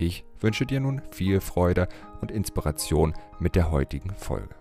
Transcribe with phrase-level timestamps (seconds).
[0.00, 1.88] Ich wünsche dir nun viel Freude
[2.20, 4.54] und Inspiration mit der heutigen Folge.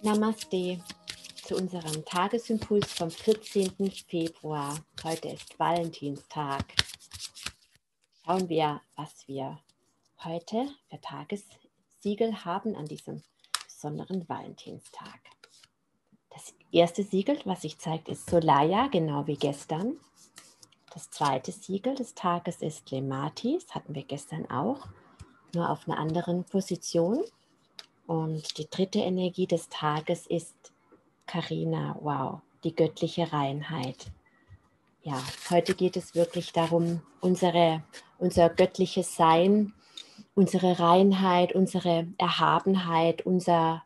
[0.00, 0.80] Namaste
[1.42, 3.90] zu unserem Tagesimpuls vom 14.
[4.06, 4.78] Februar.
[5.02, 6.64] Heute ist Valentinstag.
[8.24, 9.58] Schauen wir, was wir
[10.22, 13.24] heute für Tagessiegel haben an diesem
[13.64, 15.18] besonderen Valentinstag.
[16.30, 19.96] Das erste Siegel, was sich zeigt, ist Solaya, genau wie gestern.
[20.94, 24.88] Das zweite Siegel des Tages ist Lemati, das hatten wir gestern auch,
[25.54, 27.24] nur auf einer anderen Position.
[28.06, 30.54] Und die dritte Energie des Tages ist
[31.26, 34.06] Karina, wow, die göttliche Reinheit.
[35.02, 37.82] Ja, heute geht es wirklich darum, unsere,
[38.18, 39.72] unser göttliches Sein,
[40.34, 43.82] unsere Reinheit, unsere Erhabenheit, unser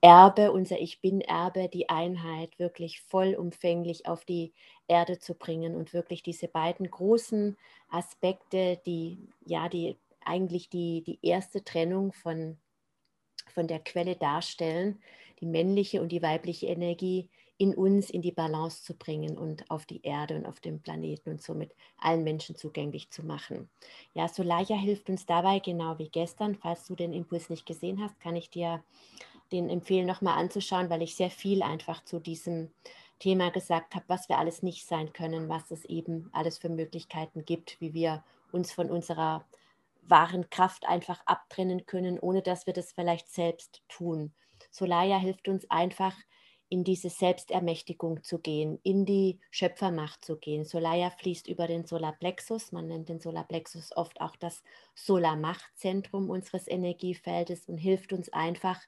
[0.00, 4.52] Erbe, unser Ich Bin-Erbe, die Einheit wirklich vollumfänglich auf die
[4.86, 7.56] Erde zu bringen und wirklich diese beiden großen
[7.88, 12.58] Aspekte, die ja die eigentlich die, die erste Trennung von,
[13.52, 15.00] von der Quelle darstellen,
[15.40, 19.86] die männliche und die weibliche Energie in uns in die Balance zu bringen und auf
[19.86, 23.68] die Erde und auf dem Planeten und somit allen Menschen zugänglich zu machen.
[24.14, 26.54] Ja, Solaya hilft uns dabei, genau wie gestern.
[26.56, 28.84] Falls du den Impuls nicht gesehen hast, kann ich dir
[29.52, 32.70] den empfehlen, nochmal anzuschauen, weil ich sehr viel einfach zu diesem
[33.18, 37.44] Thema gesagt habe, was wir alles nicht sein können, was es eben alles für Möglichkeiten
[37.44, 39.44] gibt, wie wir uns von unserer
[40.02, 44.32] wahren Kraft einfach abtrennen können, ohne dass wir das vielleicht selbst tun.
[44.70, 46.14] Solaya hilft uns einfach,
[46.70, 50.64] in diese Selbstermächtigung zu gehen, in die Schöpfermacht zu gehen.
[50.64, 52.72] Solaya fließt über den Solarplexus.
[52.72, 54.62] Man nennt den Solarplexus oft auch das
[54.94, 58.80] Solarmachtzentrum unseres Energiefeldes und hilft uns einfach,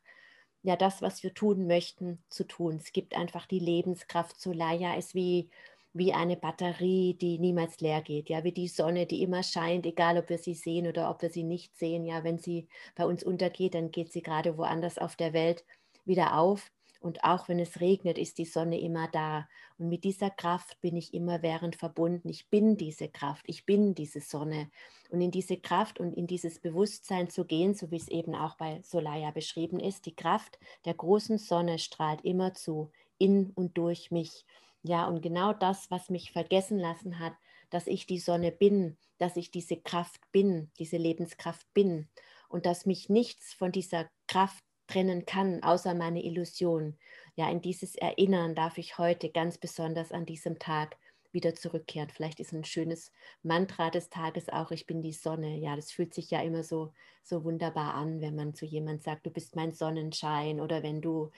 [0.62, 2.76] ja das, was wir tun möchten, zu tun.
[2.76, 4.40] Es gibt einfach die Lebenskraft.
[4.40, 5.50] Solaya ist wie,
[5.92, 8.28] wie eine Batterie, die niemals leer geht.
[8.28, 11.30] Ja, wie die Sonne, die immer scheint, egal ob wir sie sehen oder ob wir
[11.30, 12.04] sie nicht sehen.
[12.04, 15.64] Ja, wenn sie bei uns untergeht, dann geht sie gerade woanders auf der Welt
[16.04, 16.70] wieder auf.
[17.00, 19.48] Und auch wenn es regnet, ist die Sonne immer da.
[19.78, 22.28] Und mit dieser Kraft bin ich immer während verbunden.
[22.28, 24.70] Ich bin diese Kraft, ich bin diese Sonne.
[25.08, 28.56] Und in diese Kraft und in dieses Bewusstsein zu gehen, so wie es eben auch
[28.56, 34.10] bei Solaya beschrieben ist, die Kraft der großen Sonne strahlt immer zu, in und durch
[34.10, 34.44] mich.
[34.82, 37.32] Ja, und genau das, was mich vergessen lassen hat,
[37.70, 42.08] dass ich die Sonne bin, dass ich diese Kraft bin, diese Lebenskraft bin
[42.48, 46.96] und dass mich nichts von dieser Kraft trennen kann, außer meine Illusion.
[47.36, 50.96] Ja, in dieses Erinnern darf ich heute ganz besonders an diesem Tag
[51.32, 52.10] wieder zurückkehren.
[52.10, 53.12] Vielleicht ist ein schönes
[53.42, 55.56] Mantra des Tages auch, ich bin die Sonne.
[55.58, 56.92] Ja, das fühlt sich ja immer so,
[57.22, 61.30] so wunderbar an, wenn man zu jemand sagt, du bist mein Sonnenschein oder wenn du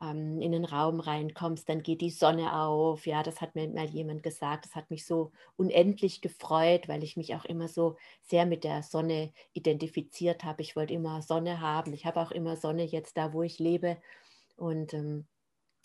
[0.00, 3.06] ähm, in den Raum reinkommst, dann geht die Sonne auf.
[3.06, 4.64] Ja, das hat mir mal jemand gesagt.
[4.64, 8.82] Das hat mich so unendlich gefreut, weil ich mich auch immer so sehr mit der
[8.82, 10.62] Sonne identifiziert habe.
[10.62, 11.92] Ich wollte immer Sonne haben.
[11.92, 13.98] Ich habe auch immer Sonne jetzt da, wo ich lebe.
[14.56, 15.26] Und ähm,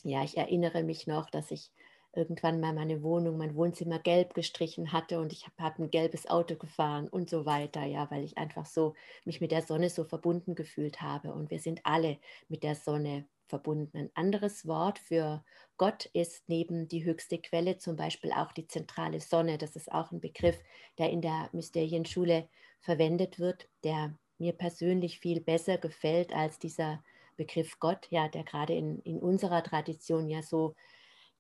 [0.04, 1.72] ja, ich erinnere mich noch, dass ich
[2.16, 6.28] irgendwann mal meine Wohnung, mein Wohnzimmer gelb gestrichen hatte und ich habe hab ein gelbes
[6.28, 8.94] Auto gefahren und so weiter, ja, weil ich einfach so
[9.26, 12.18] mich mit der Sonne so verbunden gefühlt habe und wir sind alle
[12.48, 13.98] mit der Sonne verbunden.
[13.98, 15.44] Ein anderes Wort für
[15.78, 19.58] Gott ist neben die höchste Quelle zum Beispiel auch die zentrale Sonne.
[19.58, 20.58] Das ist auch ein Begriff,
[20.98, 22.50] der in der Mysterienschule
[22.82, 27.04] verwendet wird, der mir persönlich viel besser gefällt als dieser
[27.38, 30.76] Begriff Gott, ja, der gerade in, in unserer Tradition ja so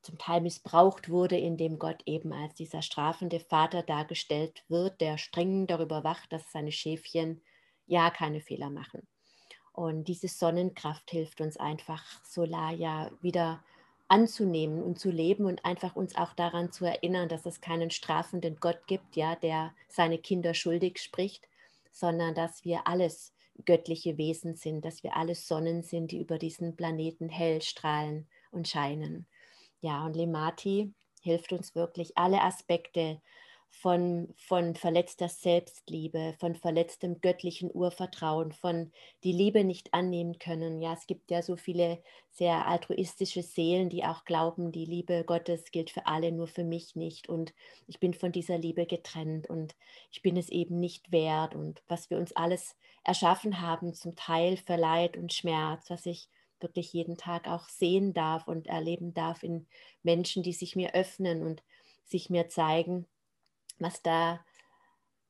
[0.06, 5.68] zum Teil missbraucht wurde, indem Gott eben als dieser strafende Vater dargestellt wird, der streng
[5.68, 7.42] darüber wacht, dass seine Schäfchen
[7.88, 9.07] ja keine Fehler machen.
[9.74, 13.62] Und diese Sonnenkraft hilft uns einfach, Solar ja wieder
[14.07, 18.58] anzunehmen und zu leben und einfach uns auch daran zu erinnern, dass es keinen strafenden
[18.60, 21.50] Gott gibt, ja, der seine Kinder schuldig spricht,
[21.92, 23.34] sondern dass wir alles
[23.66, 28.68] göttliche Wesen sind, dass wir alles Sonnen sind, die über diesen Planeten hell strahlen und
[28.68, 29.25] scheinen.
[29.86, 33.22] Ja, und Lemati hilft uns wirklich, alle Aspekte
[33.70, 38.92] von, von verletzter Selbstliebe, von verletztem göttlichen Urvertrauen, von
[39.24, 40.80] die Liebe nicht annehmen können.
[40.82, 42.02] Ja, es gibt ja so viele
[42.32, 46.96] sehr altruistische Seelen, die auch glauben, die Liebe Gottes gilt für alle, nur für mich
[46.96, 47.30] nicht.
[47.30, 47.54] Und
[47.86, 49.76] ich bin von dieser Liebe getrennt und
[50.12, 51.54] ich bin es eben nicht wert.
[51.54, 56.28] Und was wir uns alles erschaffen haben, zum Teil für Leid und Schmerz, was ich
[56.60, 59.68] wirklich jeden Tag auch sehen darf und erleben darf in
[60.04, 61.63] Menschen, die sich mir öffnen und
[62.06, 63.07] sich mir zeigen
[63.80, 64.44] was da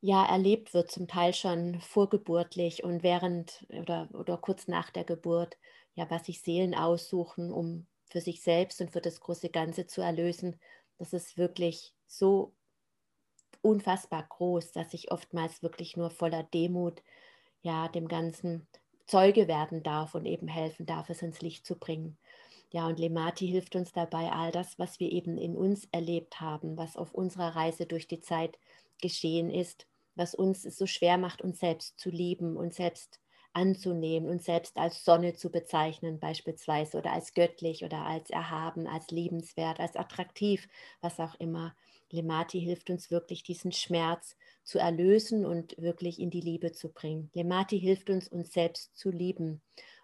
[0.00, 5.56] ja erlebt wird, zum Teil schon vorgeburtlich und während oder, oder kurz nach der Geburt,
[5.94, 10.00] ja, was sich Seelen aussuchen, um für sich selbst und für das große Ganze zu
[10.00, 10.60] erlösen,
[10.98, 12.54] das ist wirklich so
[13.62, 17.02] unfassbar groß, dass ich oftmals wirklich nur voller Demut
[17.62, 18.68] ja dem Ganzen
[19.06, 22.18] Zeuge werden darf und eben helfen darf, es ins Licht zu bringen.
[22.72, 26.76] Ja, und Lemati hilft uns dabei, all das, was wir eben in uns erlebt haben,
[26.76, 28.58] was auf unserer Reise durch die Zeit
[29.00, 29.86] geschehen ist,
[30.16, 33.20] was uns es so schwer macht, uns selbst zu lieben, uns selbst
[33.56, 39.10] anzunehmen, uns selbst als Sonne zu bezeichnen beispielsweise oder als göttlich oder als erhaben, als
[39.10, 40.68] liebenswert, als attraktiv,
[41.00, 41.74] was auch immer.
[42.10, 47.30] Lemati hilft uns wirklich, diesen Schmerz zu erlösen und wirklich in die Liebe zu bringen.
[47.34, 49.62] Lemati hilft uns, uns selbst zu lieben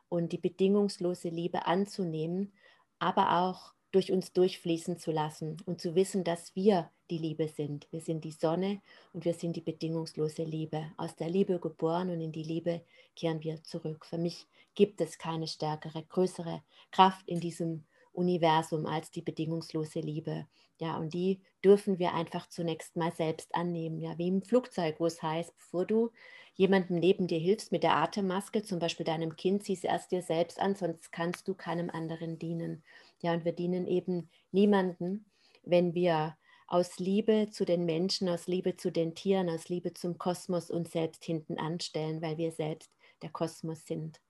[0.09, 2.55] und die bedingungslose Liebe anzunehmen,
[2.99, 7.87] aber auch durch uns durchfließen zu lassen und zu wissen, dass wir die Liebe sind.
[7.91, 8.81] Wir sind die Sonne
[9.12, 10.93] und wir sind die bedingungslose Liebe.
[10.97, 12.83] Aus der Liebe geboren und in die Liebe
[13.15, 14.06] kehren wir zurück.
[14.06, 20.47] Für mich gibt es keine stärkere, größere Kraft in diesem Universum als die bedingungslose Liebe.
[20.82, 24.00] Ja, und die dürfen wir einfach zunächst mal selbst annehmen.
[24.00, 26.11] Ja, wie im Flugzeug, wo es heißt, bevor du
[26.55, 30.23] jemandem neben dir hilfst mit der Atemmaske, zum Beispiel deinem Kind, sieh es erst dir
[30.23, 32.82] selbst an, sonst kannst du keinem anderen dienen.
[33.20, 35.31] Ja, und wir dienen eben niemanden,
[35.62, 36.37] wenn wir
[36.67, 40.90] aus Liebe zu den Menschen, aus Liebe zu den Tieren, aus Liebe zum Kosmos uns
[40.90, 42.90] selbst hinten anstellen, weil wir selbst
[43.23, 44.20] der Kosmos sind.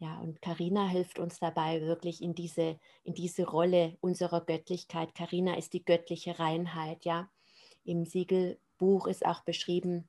[0.00, 5.14] Ja, und Karina hilft uns dabei wirklich in diese, in diese Rolle unserer Göttlichkeit.
[5.14, 7.28] Karina ist die göttliche Reinheit, ja.
[7.84, 10.08] Im Siegelbuch ist auch beschrieben,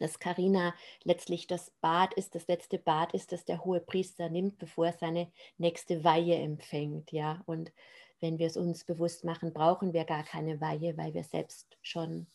[0.00, 0.74] dass Karina
[1.04, 4.92] letztlich das Bad ist, das letzte Bad ist, das der hohe Priester nimmt, bevor er
[4.94, 7.42] seine nächste Weihe empfängt, ja.
[7.46, 7.72] Und
[8.20, 12.26] wenn wir es uns bewusst machen, brauchen wir gar keine Weihe, weil wir selbst schon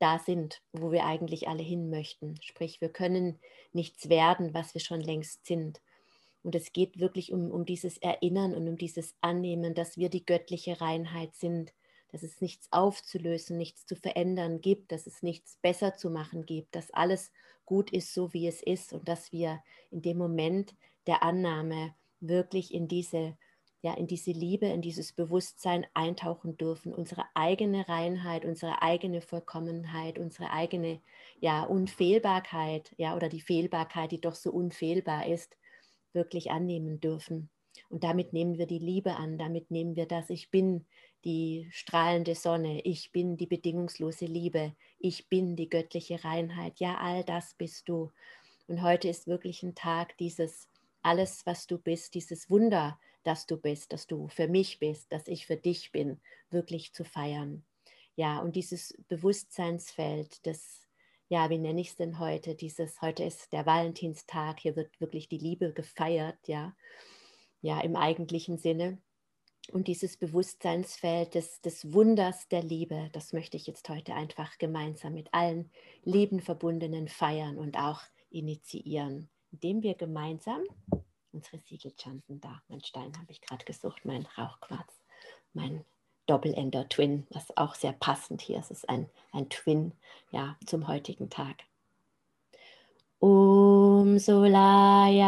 [0.00, 2.36] da sind, wo wir eigentlich alle hin möchten.
[2.42, 3.38] Sprich, wir können
[3.72, 5.80] nichts werden, was wir schon längst sind.
[6.42, 10.24] Und es geht wirklich um, um dieses Erinnern und um dieses Annehmen, dass wir die
[10.24, 11.72] göttliche Reinheit sind,
[12.12, 16.74] dass es nichts aufzulösen, nichts zu verändern gibt, dass es nichts besser zu machen gibt,
[16.74, 17.30] dass alles
[17.66, 20.74] gut ist, so wie es ist und dass wir in dem Moment
[21.06, 23.36] der Annahme wirklich in diese
[23.82, 30.18] ja, in diese Liebe, in dieses Bewusstsein eintauchen dürfen, unsere eigene Reinheit, unsere eigene Vollkommenheit,
[30.18, 31.00] unsere eigene
[31.40, 35.56] ja, Unfehlbarkeit, ja, oder die Fehlbarkeit, die doch so unfehlbar ist,
[36.12, 37.50] wirklich annehmen dürfen.
[37.88, 40.86] Und damit nehmen wir die Liebe an, damit nehmen wir das, ich bin
[41.24, 47.24] die strahlende Sonne, ich bin die bedingungslose Liebe, ich bin die göttliche Reinheit, ja, all
[47.24, 48.10] das bist du.
[48.66, 50.68] Und heute ist wirklich ein Tag dieses,
[51.02, 55.26] alles, was du bist, dieses Wunder, das du bist, dass du für mich bist, dass
[55.28, 56.20] ich für dich bin,
[56.50, 57.64] wirklich zu feiern.
[58.16, 60.86] Ja, und dieses Bewusstseinsfeld, das
[61.30, 62.56] ja, wie nenne ich es denn heute?
[62.56, 66.74] Dieses, heute ist der Valentinstag, hier wird wirklich die Liebe gefeiert, ja,
[67.62, 68.98] ja, im eigentlichen Sinne.
[69.70, 75.14] Und dieses Bewusstseinsfeld des, des Wunders der Liebe, das möchte ich jetzt heute einfach gemeinsam
[75.14, 75.70] mit allen
[76.02, 80.64] Liebenverbundenen feiern und auch initiieren, indem wir gemeinsam
[81.30, 82.40] unsere Siegel chanten.
[82.40, 85.04] Da, mein Stein habe ich gerade gesucht, mein Rauchquarz,
[85.52, 85.84] mein
[86.30, 88.70] Doppelender Twin, was auch sehr passend hier ist.
[88.70, 89.90] Es ist ein, ein Twin
[90.30, 91.56] ja, zum heutigen Tag.
[93.18, 95.26] Om Solaya,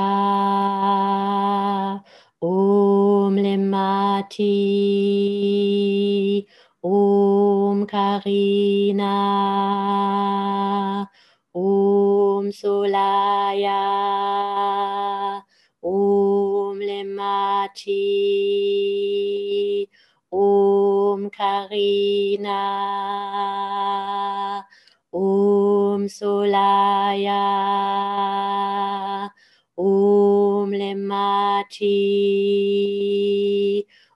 [2.39, 4.47] Om Lemati,
[6.81, 9.11] Om Karina,
[11.51, 13.75] Om Solaya,
[15.81, 17.91] Om Lemati,
[18.79, 18.82] Om
[21.63, 22.59] Karina,
[25.13, 27.39] Om Solaya,
[29.77, 31.87] Om Lemati,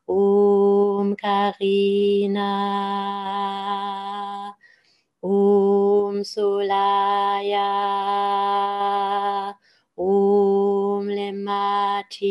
[0.09, 2.51] Om Karina,
[5.23, 7.71] Om Solaya,
[9.97, 12.27] Om Lemati,